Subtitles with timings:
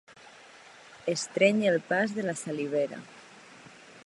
[1.13, 3.03] Estrènyer el pas de la salivera.